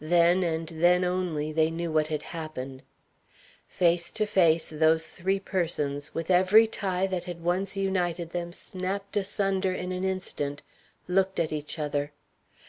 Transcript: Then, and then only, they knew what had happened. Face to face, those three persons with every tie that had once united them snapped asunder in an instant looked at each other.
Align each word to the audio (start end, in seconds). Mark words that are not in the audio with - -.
Then, 0.00 0.42
and 0.42 0.66
then 0.66 1.04
only, 1.04 1.52
they 1.52 1.70
knew 1.70 1.92
what 1.92 2.08
had 2.08 2.22
happened. 2.34 2.82
Face 3.68 4.10
to 4.10 4.26
face, 4.26 4.68
those 4.68 5.06
three 5.06 5.38
persons 5.38 6.12
with 6.12 6.28
every 6.28 6.66
tie 6.66 7.06
that 7.06 7.22
had 7.22 7.40
once 7.40 7.76
united 7.76 8.30
them 8.30 8.52
snapped 8.52 9.16
asunder 9.16 9.72
in 9.72 9.92
an 9.92 10.02
instant 10.02 10.62
looked 11.06 11.38
at 11.38 11.52
each 11.52 11.78
other. 11.78 12.10